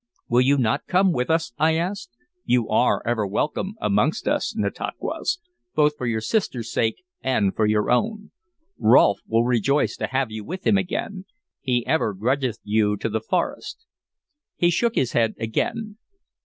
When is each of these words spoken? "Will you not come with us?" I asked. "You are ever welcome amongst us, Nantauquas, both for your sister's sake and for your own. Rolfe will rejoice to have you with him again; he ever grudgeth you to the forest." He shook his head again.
"Will 0.27 0.41
you 0.41 0.57
not 0.57 0.87
come 0.87 1.13
with 1.13 1.29
us?" 1.29 1.53
I 1.59 1.75
asked. 1.75 2.17
"You 2.43 2.67
are 2.69 3.03
ever 3.05 3.27
welcome 3.27 3.75
amongst 3.79 4.27
us, 4.27 4.55
Nantauquas, 4.57 5.37
both 5.75 5.95
for 5.95 6.07
your 6.07 6.21
sister's 6.21 6.71
sake 6.71 7.03
and 7.21 7.55
for 7.55 7.67
your 7.67 7.91
own. 7.91 8.31
Rolfe 8.79 9.19
will 9.27 9.43
rejoice 9.43 9.95
to 9.97 10.07
have 10.07 10.31
you 10.31 10.43
with 10.43 10.65
him 10.65 10.75
again; 10.79 11.25
he 11.59 11.85
ever 11.85 12.15
grudgeth 12.15 12.57
you 12.63 12.97
to 12.97 13.09
the 13.09 13.21
forest." 13.21 13.85
He 14.55 14.71
shook 14.71 14.95
his 14.95 15.11
head 15.11 15.35
again. 15.39 15.99